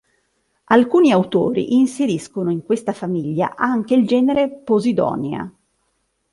Alcuni 0.69 1.11
autori 1.11 1.75
inseriscono 1.77 2.49
in 2.49 2.63
questa 2.63 2.91
famiglia 2.91 3.53
anche 3.55 3.93
il 3.93 4.07
genere 4.07 4.49
"Posidonia". 4.49 5.53